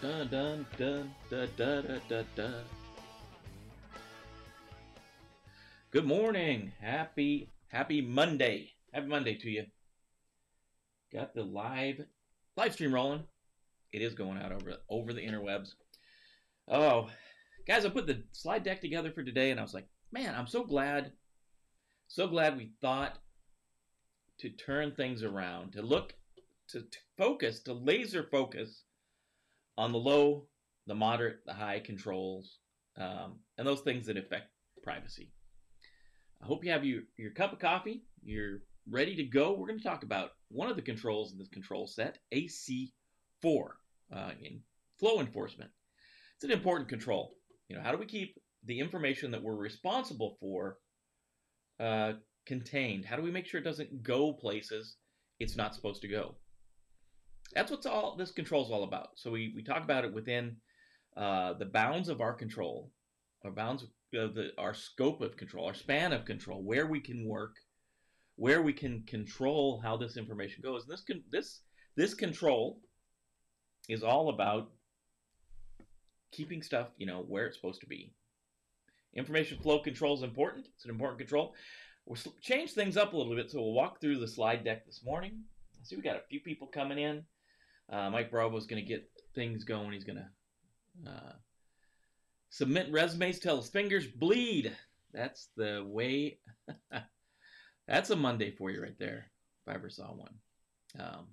[0.00, 2.50] Dun dun dun da da da da da.
[5.90, 6.72] Good morning.
[6.80, 8.74] Happy happy Monday.
[8.94, 9.64] Happy Monday to you.
[11.12, 12.00] Got the live
[12.56, 13.24] live stream rolling.
[13.92, 15.70] It is going out over over the interwebs.
[16.68, 17.10] Oh,
[17.66, 20.46] guys, I put the slide deck together for today, and I was like, man, I'm
[20.46, 21.10] so glad,
[22.06, 23.18] so glad we thought
[24.38, 26.14] to turn things around, to look,
[26.68, 28.84] to, to focus, to laser focus
[29.78, 30.48] on the low,
[30.88, 32.58] the moderate, the high controls,
[32.98, 34.50] um, and those things that affect
[34.82, 35.30] privacy.
[36.42, 38.02] I hope you have your, your cup of coffee.
[38.22, 39.52] You're ready to go.
[39.52, 42.90] We're going to talk about one of the controls in this control set, AC4,
[43.44, 44.60] uh, in
[44.98, 45.70] flow enforcement.
[46.34, 47.36] It's an important control.
[47.68, 50.78] You know, how do we keep the information that we're responsible for
[51.78, 52.14] uh,
[52.46, 53.04] contained?
[53.04, 54.96] How do we make sure it doesn't go places
[55.38, 56.34] it's not supposed to go?
[57.54, 59.10] That's what's all this control is all about.
[59.16, 60.56] So we, we talk about it within
[61.16, 62.90] uh, the bounds of our control,
[63.44, 63.84] our bounds
[64.14, 67.56] of the, our scope of control, our span of control, where we can work,
[68.36, 70.84] where we can control how this information goes.
[70.84, 71.60] And this can, this
[71.96, 72.80] this control
[73.88, 74.70] is all about
[76.30, 78.12] keeping stuff, you know, where it's supposed to be.
[79.14, 80.68] Information flow control is important.
[80.76, 81.54] It's an important control.
[82.06, 85.02] We'll change things up a little bit, so we'll walk through the slide deck this
[85.04, 85.42] morning.
[85.74, 87.24] I see we got a few people coming in.
[87.90, 89.92] Uh, Mike Bravo is going to get things going.
[89.92, 91.32] He's going to uh,
[92.50, 94.76] submit resumes till his fingers bleed.
[95.12, 96.38] That's the way.
[97.88, 99.30] that's a Monday for you right there,
[99.66, 100.34] if I ever saw one.
[100.98, 101.26] Um,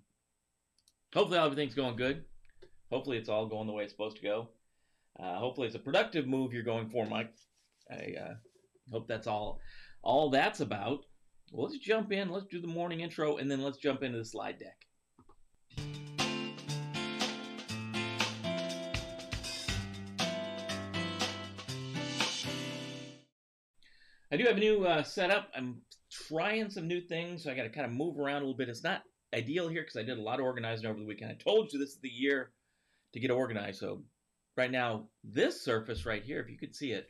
[1.14, 2.23] hopefully, everything's going good.
[2.92, 4.50] Hopefully, it's all going the way it's supposed to go.
[5.20, 7.33] Uh, hopefully, it's a productive move you're going for, Mike.
[7.89, 8.33] I uh,
[8.92, 9.59] hope that's all.
[10.03, 11.06] All that's about.
[11.52, 12.30] Well, let's jump in.
[12.30, 16.14] Let's do the morning intro, and then let's jump into the slide deck.
[24.31, 25.49] I do have a new uh, setup.
[25.55, 28.58] I'm trying some new things, so I got to kind of move around a little
[28.58, 28.70] bit.
[28.70, 31.32] It's not ideal here because I did a lot of organizing over the weekend.
[31.32, 32.52] I told you this is the year
[33.14, 33.80] to get organized.
[33.80, 34.04] So
[34.58, 37.08] right now, this surface right here, if you could see it,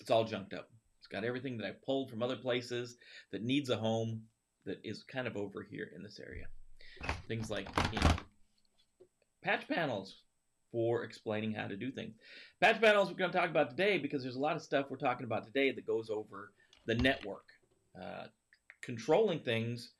[0.00, 0.68] it's all junked up.
[0.98, 2.96] It's got everything that I pulled from other places
[3.30, 4.22] that needs a home
[4.66, 6.46] that is kind of over here in this area.
[7.28, 8.14] Things like you know,
[9.42, 10.16] patch panels
[10.72, 12.14] for explaining how to do things.
[12.60, 14.96] Patch panels we're going to talk about today because there's a lot of stuff we're
[14.96, 16.52] talking about today that goes over
[16.86, 17.44] the network,
[18.00, 18.24] uh,
[18.82, 19.92] controlling things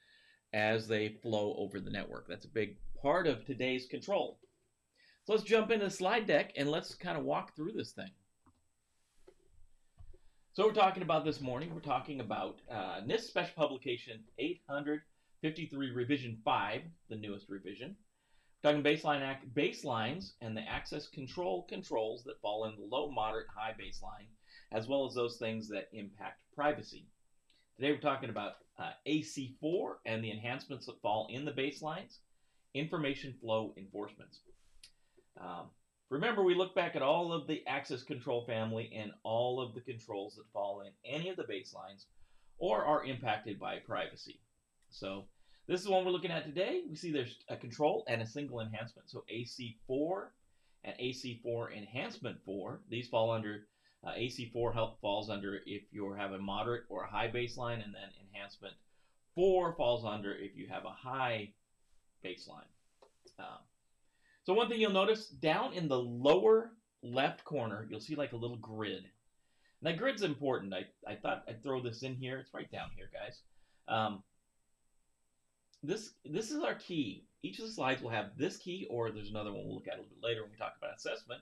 [0.52, 2.26] as they flow over the network.
[2.28, 4.38] That's a big part of today's control.
[5.24, 8.10] So let's jump into the slide deck and let's kind of walk through this thing.
[10.54, 16.38] So we're talking about this morning, we're talking about uh, NIST Special Publication 853 Revision
[16.44, 17.96] 5, the newest revision.
[18.62, 23.48] Talking baseline act baselines and the access control controls that fall in the low, moderate,
[23.52, 24.28] high baseline,
[24.70, 27.08] as well as those things that impact privacy.
[27.74, 32.18] Today we're talking about uh, AC4 and the enhancements that fall in the baselines,
[32.72, 34.42] information flow enforcements.
[35.40, 35.70] Um,
[36.08, 39.80] remember, we look back at all of the access control family and all of the
[39.80, 42.04] controls that fall in any of the baselines
[42.58, 44.38] or are impacted by privacy.
[44.90, 45.24] So
[45.66, 46.82] this is one we're looking at today.
[46.88, 49.10] We see there's a control and a single enhancement.
[49.10, 50.24] So AC4
[50.84, 52.80] and AC4 enhancement 4.
[52.88, 53.66] These fall under
[54.04, 57.94] uh, AC4 help falls under if you have a moderate or a high baseline, and
[57.94, 58.74] then enhancement
[59.36, 61.50] 4 falls under if you have a high
[62.24, 62.66] baseline.
[63.38, 63.58] Uh,
[64.44, 68.36] so one thing you'll notice down in the lower left corner, you'll see like a
[68.36, 69.04] little grid.
[69.82, 70.74] That grid's important.
[70.74, 72.38] I, I thought I'd throw this in here.
[72.38, 73.40] It's right down here, guys.
[73.88, 74.22] Um,
[75.82, 77.24] this this is our key.
[77.42, 79.94] Each of the slides will have this key, or there's another one we'll look at
[79.94, 81.40] a little bit later when we talk about assessment.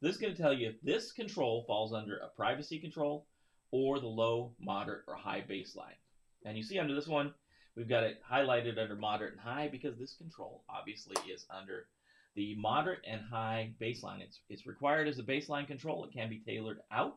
[0.00, 3.26] This is going to tell you if this control falls under a privacy control
[3.70, 5.98] or the low, moderate, or high baseline.
[6.44, 7.32] And you see under this one,
[7.76, 11.86] we've got it highlighted under moderate and high because this control obviously is under
[12.34, 14.20] the moderate and high baseline.
[14.20, 16.04] It's, it's required as a baseline control.
[16.04, 17.16] It can be tailored out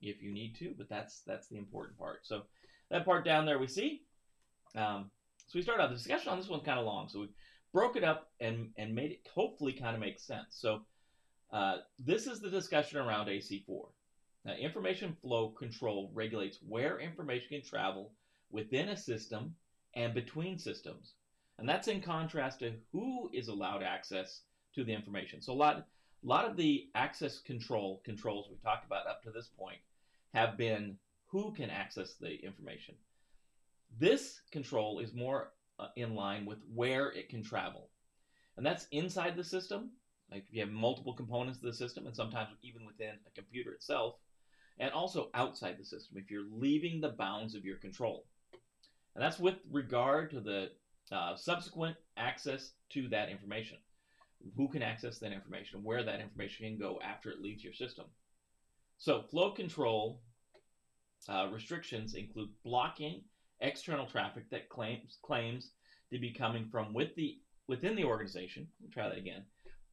[0.00, 2.20] if you need to, but that's that's the important part.
[2.26, 2.42] So
[2.90, 4.02] that part down there we see.
[4.76, 5.10] Um,
[5.48, 7.28] so we started out the discussion on this one kind of long, so we
[7.72, 10.48] broke it up and and made it hopefully kind of make sense.
[10.50, 10.82] So
[11.50, 13.88] uh, this is the discussion around AC4.
[14.44, 18.12] Now, information flow control regulates where information can travel
[18.50, 19.54] within a system
[19.94, 21.14] and between systems.
[21.58, 24.42] And that's in contrast to who is allowed access
[24.74, 25.40] to the information.
[25.40, 29.30] So a lot, a lot of the access control controls we've talked about up to
[29.30, 29.78] this point
[30.34, 32.94] have been who can access the information.
[33.96, 37.88] This control is more uh, in line with where it can travel.
[38.56, 39.90] And that's inside the system
[40.30, 43.72] like if you have multiple components of the system, and sometimes even within a computer
[43.72, 44.16] itself,
[44.78, 48.26] and also outside the system if you're leaving the bounds of your control.
[49.14, 50.70] And that's with regard to the
[51.10, 53.78] uh, subsequent access to that information.
[54.56, 58.04] Who can access that information, where that information can go after it leaves your system.
[58.96, 60.20] So, flow control
[61.28, 63.22] uh, restrictions include blocking
[63.60, 65.70] external traffic that claims claims
[66.12, 68.66] to be coming from with the within the organization.
[68.92, 69.44] Try that again.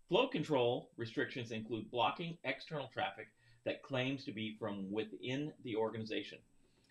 [0.08, 3.28] Flow control restrictions include blocking external traffic
[3.66, 6.38] that claims to be from within the organization.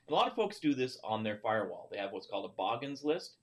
[0.09, 1.89] A lot of folks do this on their firewall.
[1.91, 3.37] They have what's called a Bogons list,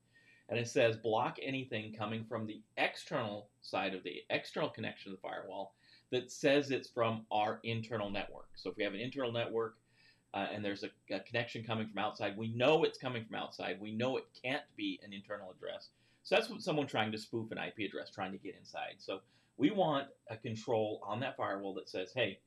[0.49, 5.17] and it says block anything coming from the external side of the external connection of
[5.17, 5.73] the firewall
[6.11, 8.49] that says it's from our internal network.
[8.55, 9.77] So if we have an internal network
[10.33, 13.77] uh, and there's a, a, connection coming from outside, we know it's coming from outside.
[13.81, 15.89] We know it can't be an internal address.
[16.23, 18.95] So that's what someone trying to spoof an IP address, trying to get inside.
[18.99, 19.19] So
[19.57, 22.39] we want a control on that firewall that says, hey,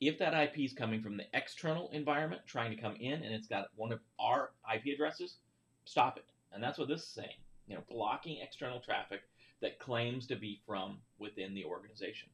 [0.00, 3.48] if that IP is coming from the external environment trying to come in and it's
[3.48, 5.36] got one of our IP addresses,
[5.84, 6.24] stop it.
[6.52, 7.36] And that's what this is saying.
[7.66, 9.20] You know, blocking external traffic
[9.60, 12.28] that claims to be from within the organization.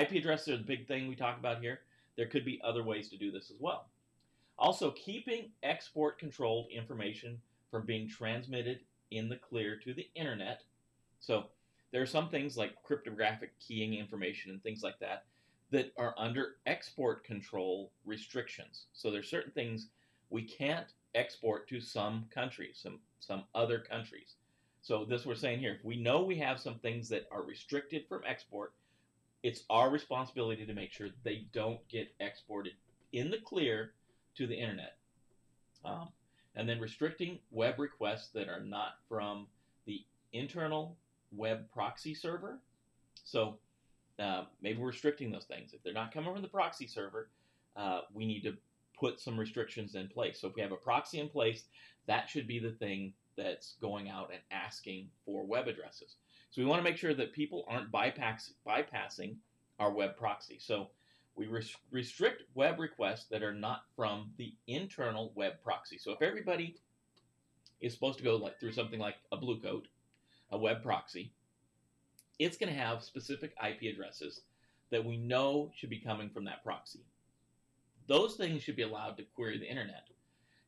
[0.00, 1.80] IP addresses are the big thing we talk about here.
[2.16, 3.88] There could be other ways to do this as well.
[4.58, 7.40] Also, keeping export controlled information
[7.70, 8.80] from being transmitted
[9.10, 10.62] in the clear to the internet.
[11.18, 11.46] So
[11.90, 15.24] there are some things like cryptographic keying information and things like that
[15.70, 18.86] that are under export control restrictions.
[18.92, 19.88] So there's certain things
[20.30, 24.36] we can't export to some countries, some some other countries.
[24.82, 28.06] So this we're saying here, if we know we have some things that are restricted
[28.06, 28.72] from export,
[29.42, 32.74] it's our responsibility to make sure they don't get exported
[33.12, 33.92] in the clear
[34.36, 34.96] to the internet.
[35.84, 36.08] Um,
[36.56, 39.46] and then restricting web requests that are not from
[39.86, 40.96] the internal
[41.32, 42.58] web proxy server.
[43.24, 43.58] So
[44.18, 45.72] uh, maybe we're restricting those things.
[45.72, 47.28] If they're not coming from the proxy server,
[47.76, 48.54] uh, we need to
[48.98, 50.40] put some restrictions in place.
[50.40, 51.64] So if we have a proxy in place,
[52.06, 56.16] that should be the thing that's going out and asking for web addresses.
[56.50, 59.36] So we want to make sure that people aren't bypass, bypassing
[59.80, 60.58] our web proxy.
[60.60, 60.88] So
[61.36, 65.98] we res- restrict web requests that are not from the internal web proxy.
[65.98, 66.76] So if everybody
[67.80, 69.88] is supposed to go like through something like a Blue Coat,
[70.50, 71.32] a web proxy,
[72.38, 74.42] it's going to have specific IP addresses
[74.90, 77.00] that we know should be coming from that proxy.
[78.06, 80.08] Those things should be allowed to query the internet.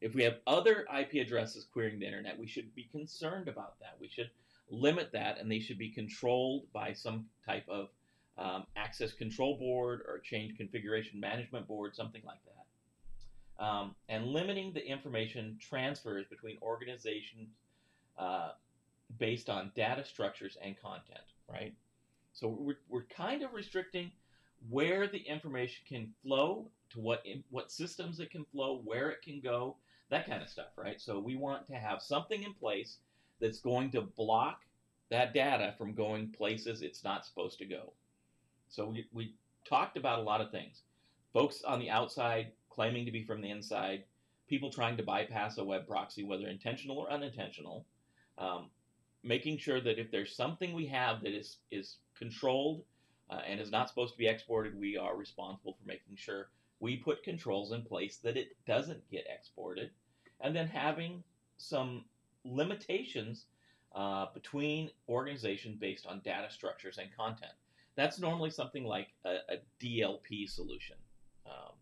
[0.00, 3.96] If we have other IP addresses querying the internet, we should be concerned about that.
[4.00, 4.30] We should
[4.70, 7.88] limit that, and they should be controlled by some type of
[9.00, 13.64] access control board or change configuration management board, something like that.
[13.64, 17.48] Um, and limiting the information transfers between organizations
[18.18, 18.50] uh,
[19.18, 21.74] based on data structures and content right?
[22.32, 24.10] So we're, we're kind of restricting
[24.68, 29.40] where the information can flow, to what what systems it can flow, where it can
[29.40, 29.76] go,
[30.10, 31.00] that kind of stuff, right?
[31.00, 32.98] So we want to have something in place
[33.40, 34.62] that's going to block
[35.10, 37.92] that data from going places it's not supposed to go.
[38.68, 39.34] So we, we
[39.68, 40.82] talked about a lot of things.
[41.32, 44.04] Folks on the outside claiming to be from the inside,
[44.48, 47.84] people trying to bypass a web proxy, whether intentional or unintentional,
[48.38, 48.66] um,
[49.22, 52.82] making sure that if there's something we have that is is controlled
[53.30, 56.48] uh, and is not supposed to be exported, we are responsible for making sure
[56.80, 59.90] we put controls in place that it doesn't get exported,
[60.40, 61.22] and then having
[61.56, 62.04] some
[62.44, 63.46] limitations
[63.94, 67.52] uh, between organizations based on data structures and content.
[67.96, 70.96] That's normally something like a, a DLP solution.
[71.46, 71.72] Um,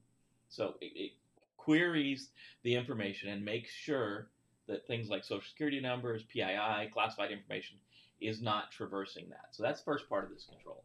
[0.49, 1.13] so it, it
[1.57, 2.31] queries
[2.63, 4.29] the information and makes sure
[4.67, 7.77] that things like social security numbers, PII, classified information
[8.21, 9.49] is not traversing that.
[9.51, 10.85] So that's first part of this control.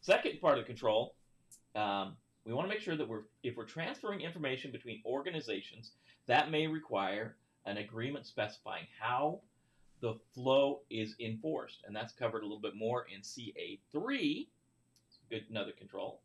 [0.00, 1.14] Second part of the control,
[1.74, 5.92] um, we want to make sure that we're if we're transferring information between organizations,
[6.26, 7.36] that may require
[7.66, 9.40] an agreement specifying how
[10.00, 14.48] the flow is enforced, and that's covered a little bit more in CA3.
[15.28, 16.22] Good, another control.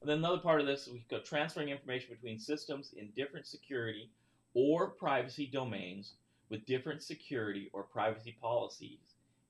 [0.00, 4.10] And then another part of this, we go transferring information between systems in different security
[4.54, 6.14] or privacy domains
[6.48, 9.00] with different security or privacy policies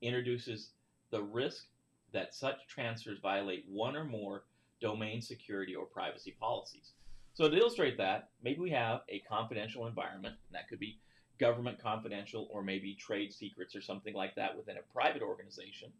[0.00, 0.70] introduces
[1.10, 1.66] the risk
[2.12, 4.44] that such transfers violate one or more
[4.80, 6.92] domain security or privacy policies.
[7.34, 10.98] So to illustrate that, maybe we have a confidential environment, and that could be
[11.38, 15.90] government confidential or maybe trade secrets or something like that within a private organization,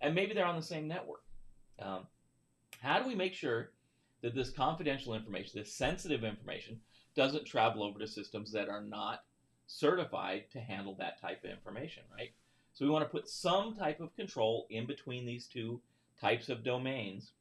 [0.00, 1.22] and maybe they're on the same network.
[1.80, 2.06] Um,
[2.80, 3.70] how do we make sure
[4.22, 6.80] that this confidential information, this sensitive information,
[7.14, 9.24] doesn't travel over to systems that are not
[9.66, 12.30] certified to handle that type of information, right?
[12.72, 15.80] So we want to put some type of control in between these two
[16.20, 17.32] types of domains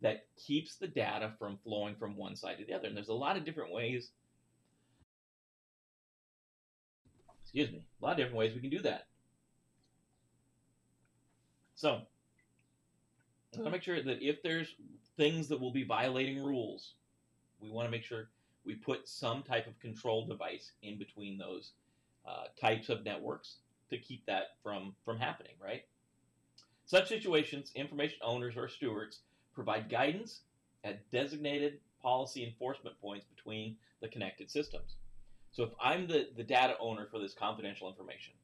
[0.00, 2.88] that keeps the data from flowing from one side to the other.
[2.88, 4.10] And there's a lot of different ways.
[7.48, 9.06] Excuse me, a lot of different ways we can do that.
[11.76, 12.02] So,
[13.54, 14.74] I want to make sure that if there's
[15.16, 16.92] things that will be violating rules,
[17.58, 18.28] we want to make sure
[18.66, 21.72] we put some type of control device in between those
[22.28, 23.56] uh, types of networks
[23.88, 25.84] to keep that from from happening, right?
[26.84, 29.20] Such situations, information owners or stewards
[29.54, 30.42] provide guidance
[30.84, 34.96] at designated policy enforcement points between the connected systems.
[35.52, 38.34] So if I'm the, the data owner for this confidential information,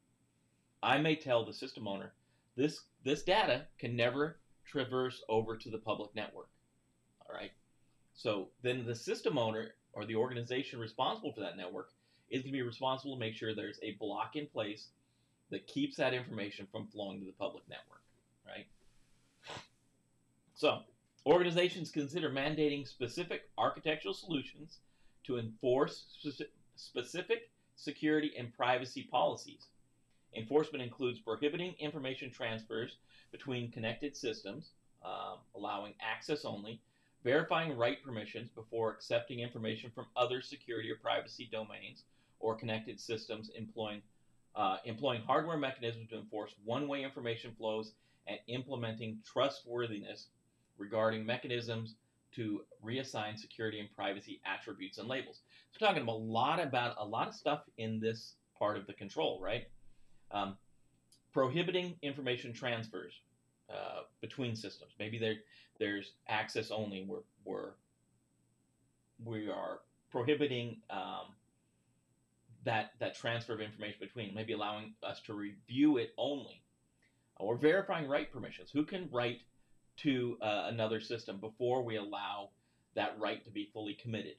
[0.83, 2.13] I may tell the system owner
[2.57, 6.49] this this data can never traverse over to the public network.
[7.29, 7.53] All right.
[8.15, 11.91] So then the system owner or the organization responsible for that network
[12.31, 14.89] is going to be responsible to make sure there's a block in place
[15.51, 18.01] that keeps that information from flowing to the public network,
[18.47, 18.67] right?
[20.55, 20.81] So,
[21.27, 24.79] organizations consider mandating specific architectural solutions
[25.25, 26.07] to enforce
[26.77, 29.67] specific security and privacy policies.
[30.37, 32.97] Enforcement includes prohibiting information transfers
[33.31, 34.71] between connected systems,
[35.05, 36.81] um, allowing access only,
[37.23, 42.03] verifying write permissions before accepting information from other security or privacy domains
[42.41, 44.03] or connected systems, employing
[44.57, 47.95] uh, employing hardware mechanisms to enforce one-way information flows,
[48.29, 50.29] and implementing trustworthiness
[50.81, 51.95] regrading mechanisms
[52.37, 55.41] to reassign security and privacy attributes and labels.
[55.71, 58.87] So we're talking about a lot about a lot of stuff in this part of
[58.87, 59.65] the control, right?
[60.31, 60.57] Um,
[61.33, 63.13] prohibiting information transfers
[63.71, 64.93] uh, between systems.
[64.99, 65.37] Maybe there
[65.79, 67.05] there's access only.
[67.09, 67.73] We're we're
[69.25, 71.35] we are prohibiting um,
[72.65, 74.35] that that transfer of information between.
[74.35, 76.63] Maybe allowing us to review it only,
[77.39, 78.71] or verifying write permissions.
[78.71, 79.39] Who can write
[79.99, 82.51] to uh, another system before we allow
[82.95, 84.37] that right to be fully committed,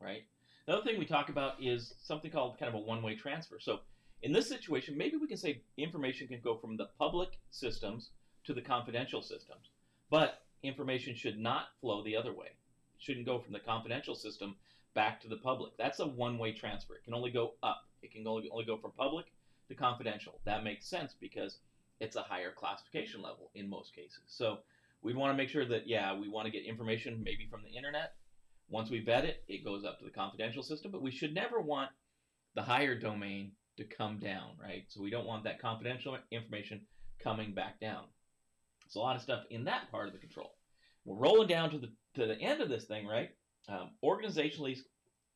[0.00, 0.24] right?
[0.66, 3.58] Another thing we talk about is something called kind of a one-way transfer.
[3.60, 3.80] So
[4.22, 8.10] in this situation, maybe we can say information can go from the public systems
[8.44, 9.68] to the confidential systems,
[10.10, 12.46] but information should not flow the other way.
[12.46, 14.56] It shouldn't go from the confidential system
[14.94, 15.76] back to the public.
[15.76, 16.94] That's a one-way transfer.
[16.94, 17.82] It can only go up.
[18.02, 19.26] It can only, only go from public
[19.68, 20.40] to confidential.
[20.44, 21.58] That makes sense because
[22.00, 24.22] it's a higher classification level in most cases.
[24.26, 24.58] So
[25.04, 27.76] we'd want to make sure that, yeah, we want to get information maybe from the
[27.76, 28.14] internet.
[28.68, 31.60] Once we vet it, it goes up to the confidential system, but we should never
[31.60, 31.90] want
[32.54, 34.84] the higher domain to come down, right?
[34.88, 36.80] So we don't want that confidential information
[37.22, 38.04] coming back down.
[38.86, 40.54] It's a lot of stuff in that part of the control.
[41.04, 43.30] We're rolling down to the to the end of this thing, right?
[43.68, 44.78] Um, organizationally,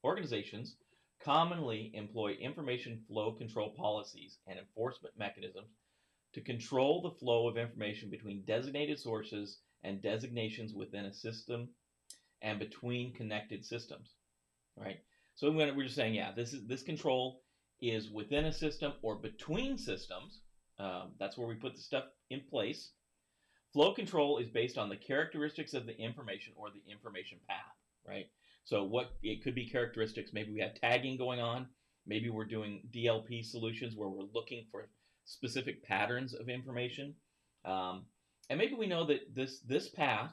[0.05, 0.77] organizations
[1.23, 5.69] commonly employ information flow control policies and enforcement mechanisms
[6.35, 11.69] to control the flow of information between designated sources and designations within a system
[12.43, 14.15] and between connected systems,
[14.77, 14.99] right?
[15.35, 17.43] So we're just saying, yeah, this is this control
[17.81, 20.41] is within a system or between systems.
[20.79, 22.91] Um, that's where we put the stuff in place.
[23.73, 28.27] Flow control is based on the characteristics of the information or the information path, right?
[28.65, 30.33] So what it could be characteristics.
[30.33, 31.67] Maybe we have tagging going on.
[32.07, 34.89] Maybe we're doing DLP solutions where we're looking for
[35.29, 37.15] specific patterns of information.
[37.65, 38.07] Um,
[38.51, 40.31] and maybe we know that this this path,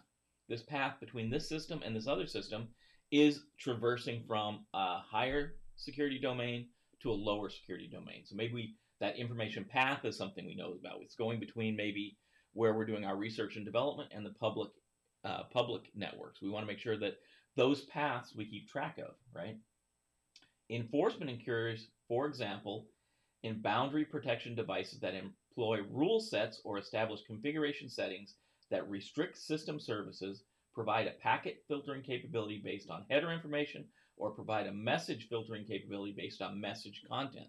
[0.47, 2.69] this path between this system and this other system,
[3.11, 6.67] is traversing from a higher security domain
[7.01, 8.23] to a lower security domain.
[8.25, 11.01] So maybe we, that information path is something we know about.
[11.01, 12.17] It's going between maybe
[12.53, 14.69] where we're doing our research and development and the public
[15.25, 16.41] uh, public networks.
[16.41, 17.17] We want to make sure that
[17.57, 19.57] those paths we keep track of, right?
[20.69, 22.87] Enforcement occurs, for example,
[23.45, 28.35] in boundary protection devices that employ rule sets or establish configuration settings
[28.69, 33.85] that restrict system services, provide a packet filtering capability based on header information,
[34.17, 37.47] or provide a message filtering capability based on message content.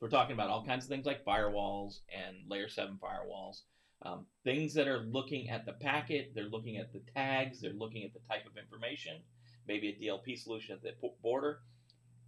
[0.00, 3.62] We're talking about all kinds of things like firewalls and layer 7 firewalls
[4.02, 8.04] um, things that are looking at the packet, they're looking at the tags, they're looking
[8.04, 9.20] at the type of information,
[9.68, 11.60] maybe a DLP solution at the border.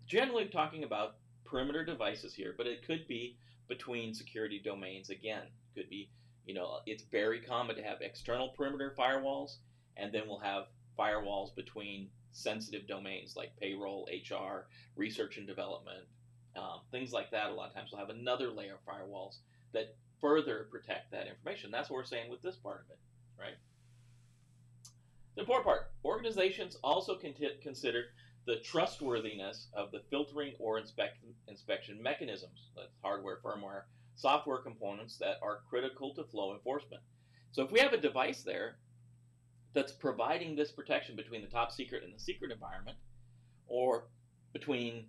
[0.07, 1.17] Generally talking about
[1.53, 3.37] perimeter devices here, but it could be
[3.69, 5.43] between security domains again.
[5.77, 6.09] Could be,
[6.47, 9.57] you know, it's very common to have external perimeter firewalls,
[9.99, 10.65] and then we'll have
[10.99, 14.67] firewalls between sensitive domains like payroll, HR,
[14.97, 16.05] research and development,
[16.57, 17.51] um, things like that.
[17.51, 19.37] A lot of times we'll have another layer of firewalls
[19.73, 21.71] that further protect that information.
[21.71, 22.99] That's what we're saying with this part of it,
[23.39, 23.57] right?
[25.35, 28.07] The important part organizations also can consider
[28.47, 31.19] the trustworthiness of the filtering or inspect,
[31.49, 33.83] inspection mechanisms, that's hardware, firmware,
[34.17, 37.03] software components that are critical to flow enforcement.
[37.53, 38.77] So if we have a device there
[39.75, 42.99] that's providing this protection between the top secret and the secret environment,
[43.67, 44.09] or
[44.53, 45.07] between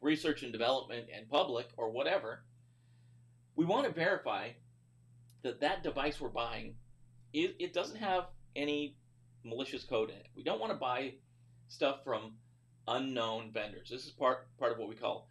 [0.00, 2.44] research and development and public, or whatever,
[3.54, 4.48] we want to verify
[5.42, 6.74] that that device we're buying
[7.32, 8.96] it, it doesn't have any
[9.44, 10.26] malicious code in it.
[10.36, 11.14] We don't want to buy
[11.68, 12.32] stuff from
[12.88, 13.88] unknown vendors.
[13.90, 15.28] This is part part of what we call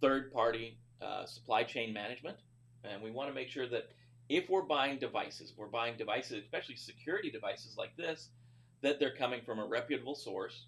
[0.00, 2.36] third party uh, supply chain management,
[2.84, 3.90] and we want to make sure that
[4.28, 8.30] if we're buying devices, we're buying devices, especially security devices like this,
[8.80, 10.66] that they're coming from a reputable source,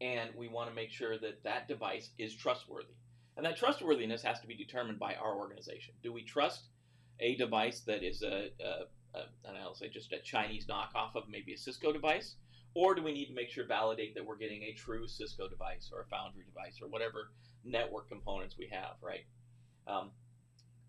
[0.00, 2.94] and we want to make sure that that device is trustworthy.
[3.36, 5.94] And that trustworthiness has to be determined by our organization.
[6.02, 6.68] Do we trust
[7.20, 8.84] a device that is a, uh,
[9.44, 12.36] and I'll say just a Chinese knockoff of maybe a Cisco device?
[12.76, 15.90] Or do we need to make sure validate that we're getting a true Cisco device
[15.90, 17.30] or a Foundry device or whatever
[17.64, 19.24] network components we have, right?
[19.86, 20.10] Um,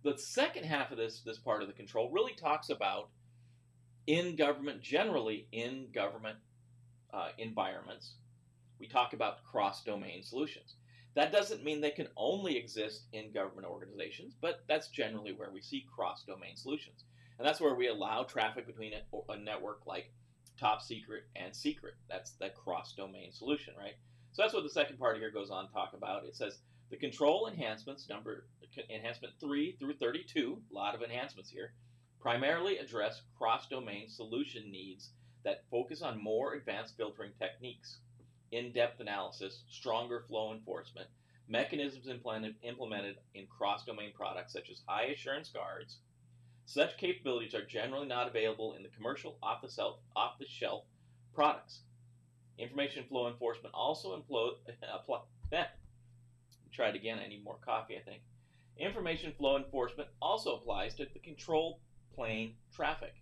[0.04, 3.10] the second half of this this part of the control really talks about
[4.06, 6.38] in government generally in government
[7.14, 8.16] uh, environments
[8.80, 10.76] we talk about cross-domain solutions
[11.16, 15.62] that doesn't mean they can only exist in government organizations but that's generally where we
[15.62, 17.06] see cross-domain solutions
[17.40, 20.12] and that's where we allow traffic between a, a network like
[20.60, 21.96] top secret and secret.
[22.10, 23.96] That's the cross domain solution, right?
[24.32, 26.26] So that's what the second part here goes on to talk about.
[26.26, 26.60] It says
[26.90, 28.46] the control enhancements, number
[28.90, 31.74] enhancement 3 through 32, a lot of enhancements here,
[32.20, 35.10] primarily address cross domain solution needs
[35.44, 38.00] that focus on more advanced filtering techniques,
[38.52, 41.08] in depth analysis, stronger flow enforcement,
[41.48, 45.98] mechanisms implemented, implemented in cross domain products such as high assurance guards,
[46.68, 50.84] such capabilities are generally not available in the commercial off-the-shelf, off-the-shelf
[51.34, 51.80] products.
[52.60, 54.74] Information flow enforcement also eh,
[56.74, 58.22] try it again, I need more coffee, I think.
[58.78, 61.80] Information flow enforcement also applies to the control
[62.14, 63.16] plane traffic,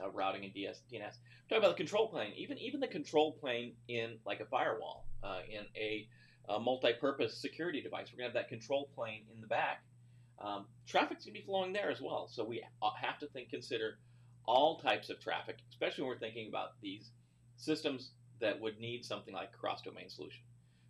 [0.00, 1.16] uh, routing and DS, DNS.
[1.48, 5.40] Talk about the control plane, even even the control plane in like a firewall, uh,
[5.50, 6.06] in a,
[6.48, 8.06] a multi-purpose security device.
[8.12, 9.82] We're gonna have that control plane in the back
[10.40, 12.28] um, traffic's going to be flowing there as well.
[12.30, 12.62] So we
[13.00, 13.98] have to think, consider
[14.44, 17.10] all types of traffic, especially when we're thinking about these
[17.56, 20.42] systems that would need something like cross-domain solution.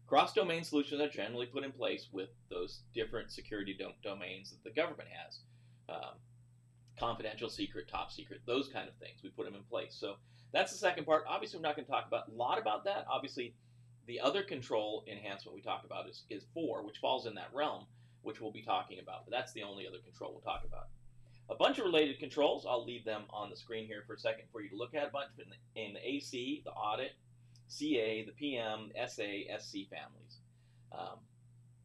[0.06, 4.70] Cross-domain solutions are generally put in place with those different security dom- domains that the
[4.70, 5.40] government has.
[5.88, 6.14] Um,
[6.98, 9.20] confidential, secret, top secret, those kind of things.
[9.22, 9.96] We put them in place.
[9.98, 10.14] So
[10.52, 11.24] that's the second part.
[11.28, 13.06] Obviously, we're not going to talk about a lot about that.
[13.11, 13.54] Obviously,
[14.06, 17.87] the other control enhancement we talk about is, is four, which falls in that realm
[18.22, 20.88] which we'll be talking about, but that's the only other control we'll talk about.
[21.50, 24.44] A bunch of related controls, I'll leave them on the screen here for a second
[24.52, 25.09] for you to look at.
[25.09, 27.12] A bunch in the, in the AC, the audit,
[27.68, 30.40] CA, the PM, SA, SC families.
[30.92, 31.18] Um,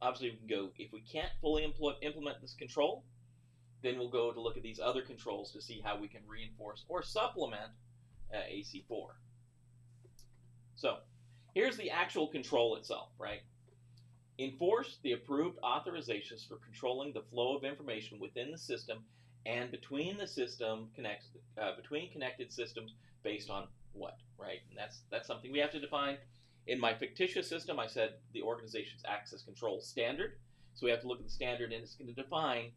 [0.01, 3.05] obviously, we can go, if we can't fully impl- implement this control,
[3.81, 6.83] then we'll go to look at these other controls to see how we can reinforce
[6.89, 7.71] or supplement
[8.33, 9.07] uh, AC4.
[10.75, 10.97] So,
[11.53, 13.41] here's the actual control itself, right?
[14.39, 19.03] Enforce the approved authorizations for controlling the flow of information within the system
[19.45, 21.27] and between the system connects
[21.61, 22.93] uh, between connected systems
[23.23, 24.59] based on what, right?
[24.69, 26.17] And that's that's something we have to define.
[26.65, 30.33] In my fictitious system, I said the organization's access control standard.
[30.73, 32.71] So we have to look at the standard and it's going to define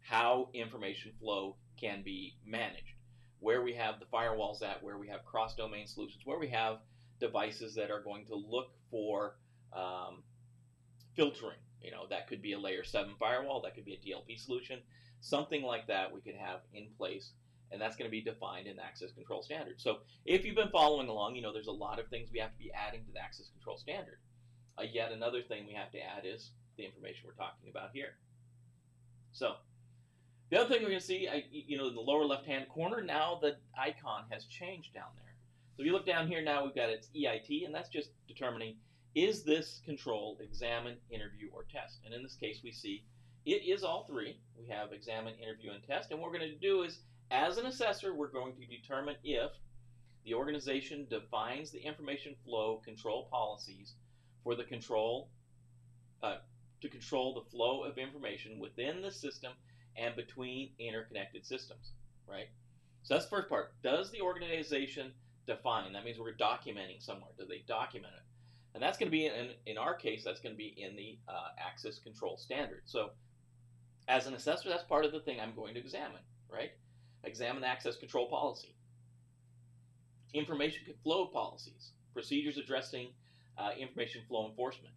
[0.00, 2.96] how information flow can be managed.
[3.40, 6.78] Where we have the firewalls at, where we have cross-domain solutions, where we have
[7.20, 9.36] devices that are going to look for
[9.72, 10.22] um,
[11.14, 11.58] filtering.
[11.82, 14.80] You know, that could be a layer 7 firewall, that could be a DLP solution,
[15.20, 17.32] something like that we could have in place,
[17.72, 19.80] and that's going to be defined in the access control standard.
[19.80, 22.52] So if you've been following along, you know there's a lot of things we have
[22.52, 24.18] to be adding to the access control standard.
[24.78, 28.14] Uh, yet another thing we have to add is the information we're talking about here.
[29.32, 29.56] So
[30.50, 33.02] the other thing we're going to see, I, you know, in the lower left-hand corner,
[33.02, 35.34] now the icon has changed down there.
[35.76, 38.76] So if you look down here now, we've got its EIT, and that's just determining
[39.14, 42.00] is this control examine, interview, or test?
[42.04, 43.04] And in this case, we see
[43.44, 44.36] it is all three.
[44.58, 46.10] We have examine, interview, and test.
[46.10, 49.50] And what we're going to do is, as an assessor, we're going to determine if
[50.24, 53.94] the organization defines the information flow control policies
[54.44, 55.28] for the control
[56.22, 56.36] uh,
[56.80, 59.52] to control the flow of information within the system
[59.96, 61.92] and between interconnected systems,
[62.26, 62.46] right?
[63.02, 63.74] So that's the first part.
[63.82, 65.12] Does the organization
[65.46, 65.92] define?
[65.92, 67.32] That means we're documenting somewhere.
[67.36, 68.22] Do they document it?
[68.74, 71.18] And that's going to be, in, in our case, that's going to be in the
[71.28, 72.82] uh, access control standard.
[72.86, 73.10] So
[74.08, 76.70] as an assessor, that's part of the thing I'm going to examine, right?
[77.24, 78.74] Examine the access control policy.
[80.34, 83.08] Information flow policies, procedures addressing
[83.58, 84.94] uh, information flow enforcement,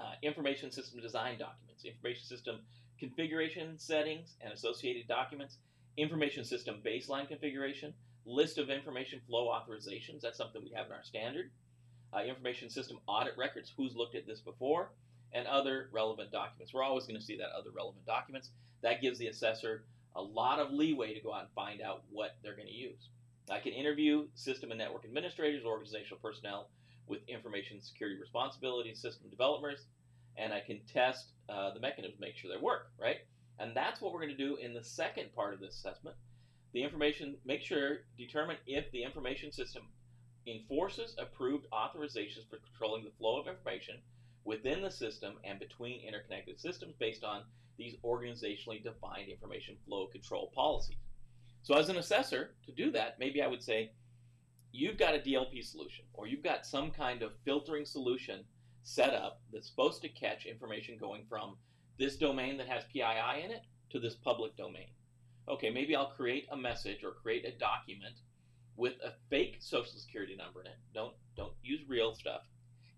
[0.00, 2.58] uh, information system design documents, information system
[2.98, 5.58] configuration settings and associated documents,
[5.96, 7.94] information system baseline configuration,
[8.26, 10.20] list of information flow authorizations.
[10.20, 11.50] That's something we have in our standard.
[12.14, 13.72] Uh, information system audit records.
[13.76, 14.90] Who's looked at this before?
[15.32, 16.72] And other relevant documents.
[16.72, 18.50] We're always going to see that other relevant documents.
[18.82, 19.84] That gives the assessor
[20.16, 23.08] a lot of leeway to go out and find out what they're going to use.
[23.50, 26.68] I can interview system and network administrators, organizational personnel
[27.06, 29.84] with information security responsibilities, system developers,
[30.36, 33.18] and I can test uh, the mechanisms, make sure they work, right?
[33.58, 36.16] And that's what we're going to do in the second part of this assessment.
[36.72, 39.84] The information, make sure, determine if the information system
[40.50, 43.96] enforces approved authorizations for controlling the flow of information
[44.44, 47.42] within the system and between interconnected systems based on
[47.76, 50.96] these organizationally defined information flow control policies.
[51.62, 53.92] So as an assessor, to do that, maybe I would say,
[54.72, 58.44] you've got a DLP solution or you've got some kind of filtering solution
[58.82, 61.56] set up that's supposed to catch information going from
[61.98, 64.88] this domain that has PII in it to this public domain.
[65.48, 68.14] Okay, maybe I'll create a message or create a document
[68.78, 70.78] with a fake social security number in it.
[70.94, 72.42] Don't don't use real stuff.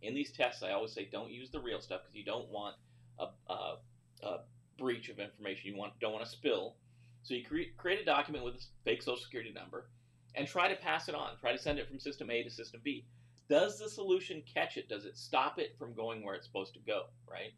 [0.02, 2.76] In these tests, I always say don't use the real stuff because you don't want
[3.18, 3.76] a, a,
[4.22, 4.38] a,
[4.78, 5.72] breach of information.
[5.72, 6.76] You want don't want to spill.
[7.22, 9.88] So you create create a document with a fake social security number
[10.34, 11.30] and try to pass it on.
[11.40, 13.06] Try to send it from system A to system B.
[13.48, 14.88] Does the solution catch it?
[14.88, 17.06] Does it stop it from going where it's supposed to go?
[17.28, 17.52] Right?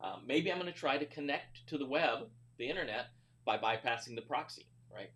[0.00, 2.28] Um, maybe I'm going to try to connect to the web,
[2.58, 3.06] the internet,
[3.44, 4.66] by bypassing the proxy.
[4.92, 5.10] Right?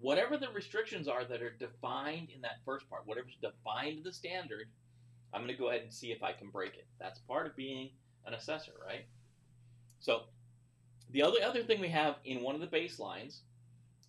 [0.00, 4.68] Whatever the restrictions are that are defined in that first part, whatever's defined the standard,
[5.32, 6.86] I'm going to go ahead and see if I can break it.
[7.00, 7.90] That's part of being
[8.26, 9.06] an assessor, right?
[10.00, 10.22] So
[11.10, 13.40] the other other thing we have in one of the baselines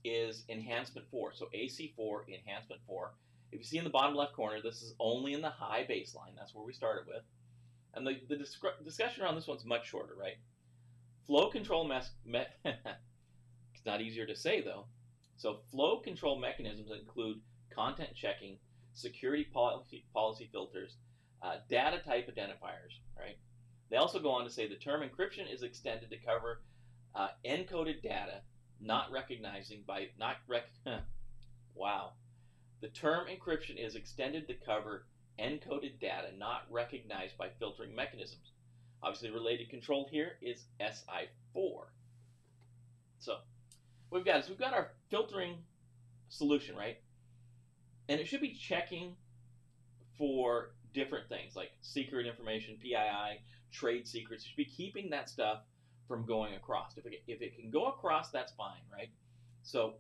[0.03, 1.33] is enhancement 4.
[1.33, 3.13] So AC4, enhancement 4.
[3.51, 6.35] If you see in the bottom left corner, this is only in the high baseline.
[6.37, 7.23] That's where we started with.
[7.95, 8.37] And the, the
[8.83, 10.37] discussion around this one's much shorter, right?
[11.25, 14.85] Flow control, me- it's not easier to say though.
[15.39, 17.39] So flow control mechanisms include
[17.73, 18.57] content checking,
[18.91, 20.97] security policy, policy filters,
[21.41, 23.37] uh, data type identifiers, right?
[23.89, 26.59] They also go on to say the term encryption is extended to cover
[27.15, 28.41] uh, encoded data
[28.81, 30.65] not recognizing by not rec.
[31.73, 32.11] wow.
[32.81, 35.05] The term encryption is extended to cover
[35.39, 38.51] encoded data not recognized by filtering mechanisms.
[39.01, 41.85] Obviously, related control here is SI4.
[43.19, 43.37] So,
[44.11, 45.55] we've got is we've got our filtering
[46.29, 46.97] solution, right?
[48.07, 49.15] And it should be checking
[50.17, 53.41] for different things like secret information, PII,
[53.71, 54.43] trade secrets.
[54.43, 55.59] It should be keeping that stuff
[56.07, 56.97] from going across.
[56.97, 59.09] If it, if it can go across, that's fine, right?
[59.61, 59.93] So,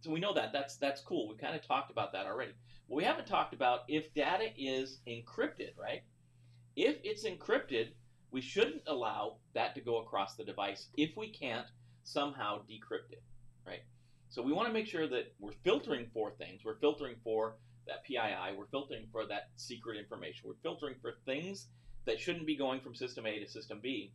[0.00, 1.28] so we know that that's that's cool.
[1.28, 2.52] We kind of talked about that already.
[2.86, 6.02] What we haven't talked about if data is encrypted, right?
[6.76, 7.88] If it's encrypted,
[8.30, 11.66] we shouldn't allow that to go across the device if we can't
[12.12, 13.22] somehow decrypt it,
[13.66, 13.82] right?
[14.28, 16.62] So we want to make sure that we're filtering for things.
[16.64, 18.56] We're filtering for that PII.
[18.56, 20.46] We're filtering for that secret information.
[20.46, 21.68] We're filtering for things
[22.04, 24.12] that shouldn't be going from system A to system B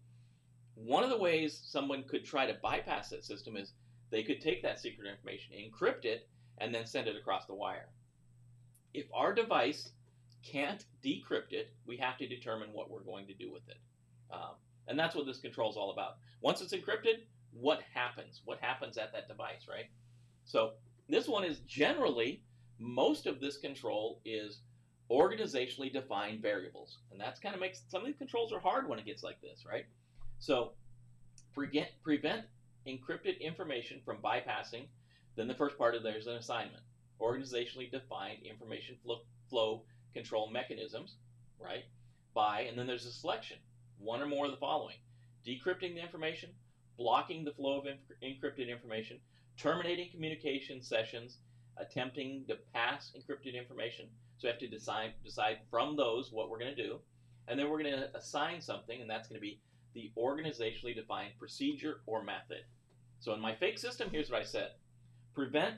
[0.75, 3.73] one of the ways someone could try to bypass that system is
[4.09, 6.27] they could take that secret information, encrypt it,
[6.59, 7.89] and then send it across the wire.
[8.93, 9.91] If our device
[10.43, 13.77] can't decrypt it, we have to determine what we're going to do with it.
[14.31, 14.55] Um,
[14.87, 16.17] and that's what this control is all about.
[16.41, 18.41] Once it's encrypted, what happens?
[18.45, 19.85] What happens at that device, right?
[20.45, 20.71] So
[21.09, 22.43] this one is generally,
[22.79, 24.59] most of this control is
[25.11, 26.97] organizationally defined variables.
[27.11, 29.41] And that's kind of makes, some of these controls are hard when it gets like
[29.41, 29.85] this, right?
[30.39, 30.71] So
[31.53, 32.45] prevent, prevent
[32.87, 34.87] encrypted information from bypassing.
[35.35, 36.83] Then the first part of there's an assignment.
[37.21, 41.15] Organizationally defined information flow, flow control mechanisms,
[41.59, 41.83] right?
[42.33, 43.57] By, and then there's a selection.
[43.99, 44.95] One or more of the following.
[45.45, 46.49] Decrypting the information,
[46.97, 47.85] blocking the flow of
[48.23, 49.17] encrypted information,
[49.57, 51.37] terminating communication sessions,
[51.77, 54.05] attempting to pass encrypted information.
[54.37, 56.99] So we have to decide decide from those what we're going to do,
[57.47, 59.59] and then we're going to assign something, and that's going to be
[59.93, 62.63] the organizationally defined procedure or method.
[63.19, 64.71] So in my fake system, here's what I said.
[65.33, 65.75] Prevent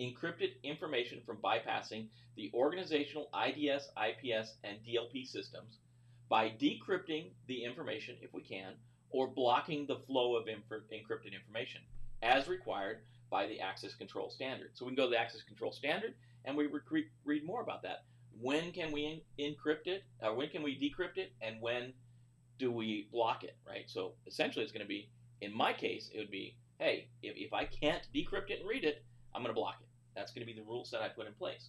[0.00, 5.78] encrypted information from bypassing the organizational IDS, IPS, and DLP systems
[6.28, 8.74] by decrypting the information if we can,
[9.10, 11.80] or blocking the flow of inf- encrypted information
[12.22, 12.98] as required
[13.30, 14.70] by the access control standard.
[14.74, 16.14] So we can go to the access control standard
[16.44, 18.04] and we re- read more about that.
[18.40, 20.04] When can we in- encrypt it?
[20.22, 21.32] Or when can we decrypt it?
[21.40, 21.92] And when
[22.58, 23.84] do we block it, right?
[23.86, 25.08] So essentially, it's going to be,
[25.40, 28.84] in my case, it would be, hey, if, if I can't decrypt it and read
[28.84, 29.88] it, I'm going to block it.
[30.14, 31.68] That's going to be the rule set I put in place,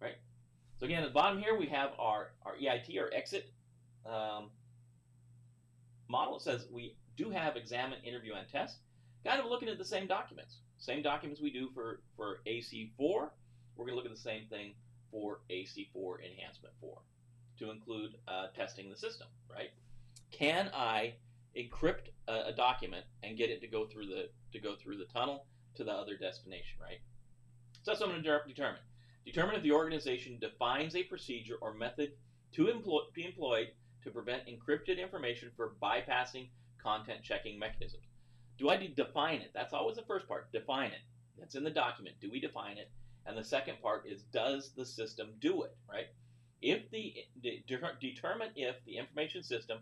[0.00, 0.16] right?
[0.80, 3.50] So again, at the bottom here, we have our, our EIT, our exit
[4.06, 4.50] um,
[6.08, 6.38] model.
[6.38, 8.78] Says we do have examine, interview, and test.
[9.24, 10.56] kind of looking at the same documents.
[10.78, 14.74] Same documents we do for, for AC4, we're going to look at the same thing
[15.10, 16.98] for AC4 Enhancement 4
[17.58, 19.70] to include uh, testing the system, right?
[20.30, 21.14] Can I
[21.56, 25.04] encrypt a, a, document and get it to go through the to go through the
[25.04, 26.98] tunnel to the other destination, right?
[27.82, 28.80] So that's what I'm going to determine.
[29.24, 32.12] Determine if the organization defines a procedure or method
[32.52, 33.68] to employ, be employed
[34.04, 36.48] to prevent encrypted information for bypassing
[36.82, 38.04] content checking mechanisms.
[38.58, 39.50] Do I define it?
[39.54, 40.52] That's always the first part.
[40.52, 41.00] Define it.
[41.38, 42.16] That's in the document.
[42.20, 42.90] Do we define it?
[43.26, 46.06] And the second part is does the system do it, right?
[46.62, 47.14] If the
[48.00, 49.78] determine if the information system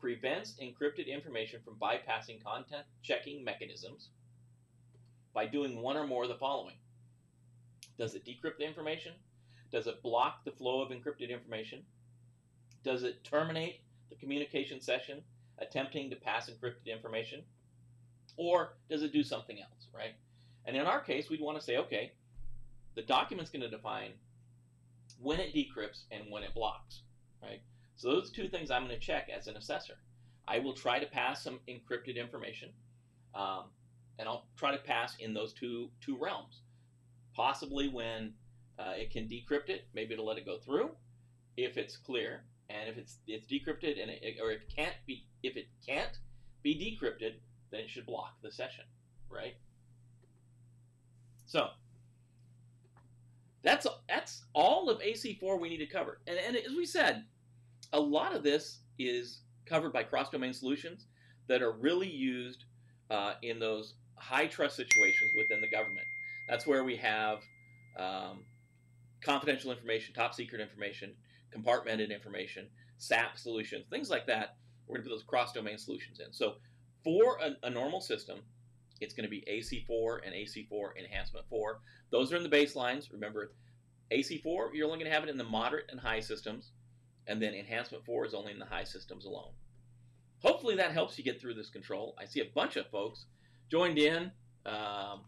[0.00, 4.08] prevents encrypted information from bypassing content checking mechanisms
[5.32, 6.76] by doing one or more of the following.
[7.98, 9.12] Does it decrypt the information?
[9.72, 11.82] Does it block the flow of encrypted information?
[12.86, 15.20] Does it terminate the communication session
[15.58, 17.42] attempting to pass encrypted information?
[18.36, 20.12] Or does it do something else, right?
[20.66, 22.12] And in our case, we'd want to say, okay,
[22.94, 24.12] the document's going to define
[25.20, 27.00] when it decrypts and when it blocks,
[27.42, 27.60] right?
[27.96, 29.94] So those two things I'm going to check as an assessor.
[30.46, 32.68] I will try to pass some encrypted information,
[33.34, 33.64] um,
[34.20, 36.60] and I'll try to pass in those two two realms.
[37.34, 38.34] Possibly when
[38.78, 40.90] uh, it can decrypt it, maybe it'll let it go through
[41.56, 45.26] if it's clear, and if it's it's decrypted and it, or if it can't be
[45.42, 46.18] if it can't
[46.62, 47.34] be decrypted,
[47.70, 48.84] then it should block the session,
[49.30, 49.54] right?
[51.46, 51.68] So
[53.62, 56.20] that's that's all of AC4 we need to cover.
[56.26, 57.24] And, and as we said,
[57.92, 61.06] a lot of this is covered by cross-domain solutions
[61.48, 62.64] that are really used
[63.10, 66.06] uh, in those high trust situations within the government.
[66.48, 67.40] That's where we have
[67.98, 68.44] um,
[69.20, 71.12] confidential information, top secret information,
[71.54, 72.66] compartmented information,
[72.98, 74.56] SAP solutions, things like that.
[74.86, 76.32] We're going to put those cross-domain solutions in.
[76.32, 76.54] So
[77.02, 78.38] for a, a normal system,
[79.00, 81.80] it's going to be AC4 and AC4 Enhancement 4.
[82.10, 83.12] Those are in the baselines.
[83.12, 83.52] Remember,
[84.12, 86.70] AC4, you're only going to have it in the moderate and high systems,
[87.26, 89.50] and then Enhancement 4 is only in the high systems alone.
[90.40, 92.14] Hopefully that helps you get through this control.
[92.18, 93.26] I see a bunch of folks
[93.70, 94.30] joined in.
[94.64, 95.22] Um,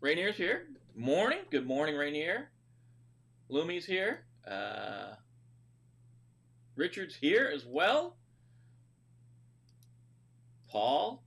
[0.00, 0.66] Rainier's here.
[0.94, 1.38] Morning.
[1.50, 2.50] Good morning, Rainier.
[3.52, 4.24] Lumi's here.
[4.50, 5.14] Uh,
[6.74, 8.16] Richard's here as well.
[10.70, 11.22] Paul.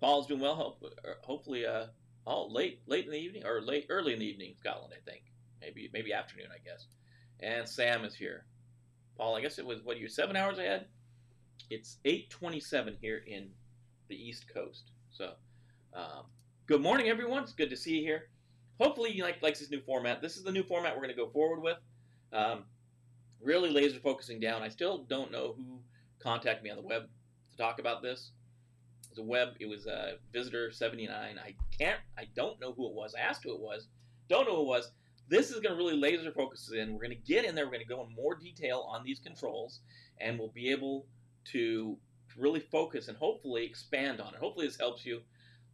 [0.00, 0.54] Paul's doing well.
[0.54, 1.86] Hope, uh, hopefully, uh,
[2.26, 5.24] oh, late, late in the evening or late, early in the evening, Scotland, I think.
[5.60, 6.86] Maybe, maybe afternoon, I guess.
[7.40, 8.44] And Sam is here.
[9.16, 10.86] Paul, I guess it was what are you seven hours ahead.
[11.70, 13.48] It's eight twenty-seven here in
[14.08, 14.92] the East Coast.
[15.10, 15.32] So,
[15.92, 16.26] um,
[16.66, 17.42] good morning, everyone.
[17.42, 18.28] It's good to see you here.
[18.80, 20.22] Hopefully, you like likes this new format.
[20.22, 21.78] This is the new format we're going to go forward with.
[22.32, 22.64] Um,
[23.40, 24.62] really laser focusing down.
[24.62, 25.80] I still don't know who
[26.20, 27.08] contacted me on the web
[27.50, 28.32] to talk about this.
[29.16, 29.54] A web.
[29.58, 31.40] It was a visitor 79.
[31.44, 31.98] I can't.
[32.16, 33.16] I don't know who it was.
[33.16, 33.88] I asked who it was.
[34.28, 34.92] Don't know who it was.
[35.28, 36.92] This is going to really laser focus in.
[36.92, 37.64] We're going to get in there.
[37.64, 39.80] We're going to go in more detail on these controls,
[40.20, 41.06] and we'll be able
[41.52, 41.96] to
[42.36, 44.40] really focus and hopefully expand on it.
[44.40, 45.20] Hopefully, this helps you.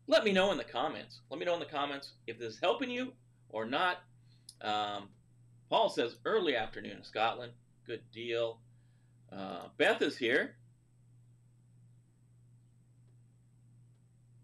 [0.06, 1.20] Let me know in the comments.
[1.30, 3.12] Let me know in the comments if this is helping you
[3.48, 3.98] or not.
[4.60, 5.08] Um,
[5.70, 7.52] Paul says early afternoon in Scotland.
[7.86, 8.58] Good deal.
[9.32, 10.56] Uh, Beth is here.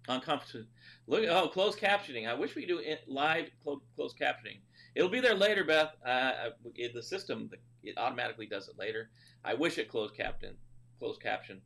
[0.08, 0.66] On conference.
[1.06, 2.28] Look, oh, closed captioning.
[2.28, 4.58] I wish we could do it live closed, closed captioning.
[4.94, 5.92] It'll be there later, Beth.
[6.04, 7.50] Uh, it, the system
[7.82, 9.10] it automatically does it later.
[9.44, 10.54] I wish it closed captain,
[10.98, 11.60] closed caption.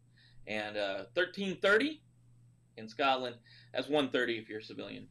[0.47, 2.01] And uh, 13:30
[2.77, 3.37] in Scotland.
[3.73, 5.09] That's 1:30 if you're a civilian.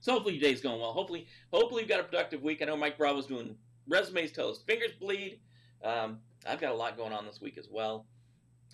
[0.00, 0.92] So hopefully your day's going well.
[0.92, 2.62] Hopefully, hopefully you've got a productive week.
[2.62, 5.40] I know Mike Bravo's doing resumes till his fingers bleed.
[5.84, 8.06] Um, I've got a lot going on this week as well.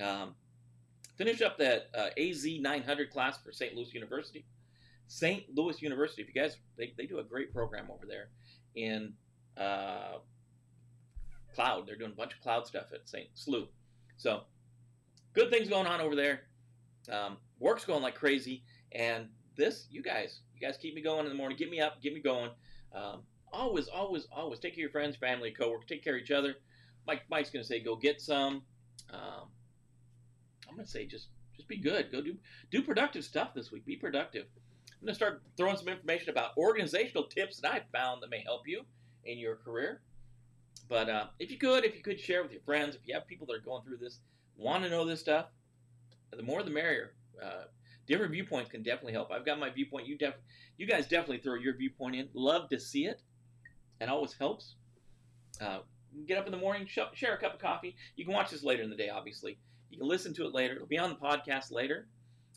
[0.00, 0.34] Um,
[1.16, 3.74] finish up that uh, AZ 900 class for St.
[3.74, 4.44] Louis University.
[5.08, 5.44] St.
[5.54, 8.28] Louis University, if you guys, they, they do a great program over there
[8.74, 9.12] in
[9.56, 10.18] uh,
[11.54, 11.86] cloud.
[11.86, 13.28] They're doing a bunch of cloud stuff at St.
[13.34, 13.66] SLU.
[14.16, 14.42] So
[15.32, 16.42] good things going on over there.
[17.10, 18.62] Um, work's going like crazy.
[18.92, 21.56] And this, you guys, you guys keep me going in the morning.
[21.56, 22.50] Get me up, get me going.
[22.94, 25.86] Um, always, always, always take care of your friends, family, coworkers.
[25.88, 26.56] Take care of each other.
[27.06, 28.62] Mike, Mike's going to say, go get some.
[29.12, 29.48] Um,
[30.68, 32.10] I'm going to say, just, just be good.
[32.10, 32.36] Go do,
[32.70, 33.86] do productive stuff this week.
[33.86, 34.46] Be productive.
[34.92, 38.40] I'm going to start throwing some information about organizational tips that I've found that may
[38.40, 38.82] help you
[39.24, 40.00] in your career.
[40.88, 43.26] But uh, if you could, if you could share with your friends, if you have
[43.26, 44.20] people that are going through this,
[44.56, 45.46] want to know this stuff,
[46.30, 47.12] the more the merrier.
[47.42, 47.64] Uh,
[48.06, 49.30] different viewpoints can definitely help.
[49.30, 50.06] I've got my viewpoint.
[50.06, 50.34] You def,
[50.78, 52.28] you guys definitely throw your viewpoint in.
[52.34, 53.20] Love to see it,
[54.00, 54.74] and always helps.
[55.60, 55.78] Uh,
[56.26, 57.96] get up in the morning, sh- share a cup of coffee.
[58.16, 59.58] You can watch this later in the day, obviously,
[59.90, 60.74] You can listen to it later.
[60.74, 62.06] It'll be on the podcast later.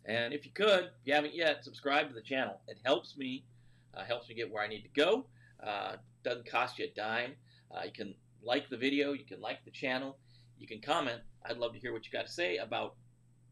[0.06, 2.60] And if you could, if you haven't yet, subscribe to the channel.
[2.68, 3.46] It helps me,
[3.94, 5.26] uh, helps me get where I need to go.
[5.62, 7.34] Uh, doesn't cost you a dime.
[7.72, 10.18] Uh, you can like the video, you can like the channel,
[10.58, 11.22] you can comment.
[11.46, 12.96] I'd love to hear what you got to say about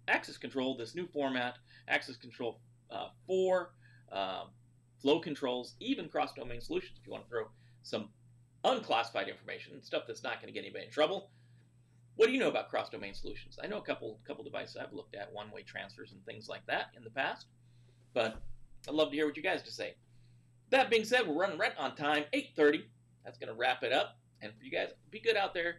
[0.07, 2.59] access control, this new format, access control
[2.91, 3.71] uh, 4,
[4.11, 4.47] um,
[5.01, 7.47] flow controls, even cross-domain solutions if you want to throw
[7.83, 8.09] some
[8.63, 11.29] unclassified information, stuff that's not going to get anybody in trouble.
[12.15, 13.59] What do you know about cross-domain solutions?
[13.63, 16.87] I know a couple couple devices I've looked at, one-way transfers and things like that
[16.95, 17.45] in the past,
[18.13, 18.41] but
[18.87, 19.95] I'd love to hear what you guys to say.
[20.69, 22.81] That being said, we're running right on time, 8.30.
[23.23, 24.17] That's going to wrap it up.
[24.41, 25.75] And for you guys, be good out there.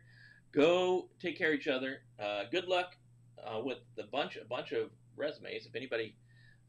[0.53, 2.03] Go take care of each other.
[2.23, 2.97] Uh, good luck
[3.47, 5.67] uh, with the bunch a bunch of resumes.
[5.67, 6.17] If anybody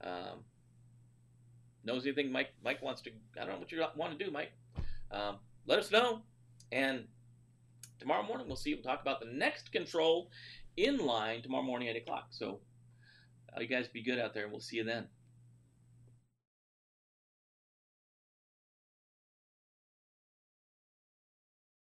[0.02, 0.44] um,
[1.84, 3.12] knows anything, Mike Mike wants to.
[3.38, 4.52] I don't know what you want to do, Mike.
[5.12, 6.22] Um, let us know.
[6.72, 7.06] And
[8.00, 8.74] tomorrow morning we'll see.
[8.74, 10.30] We'll talk about the next control
[10.78, 12.28] in line tomorrow morning eight o'clock.
[12.32, 12.60] So
[13.56, 15.08] uh, you guys be good out there, and we'll see you then.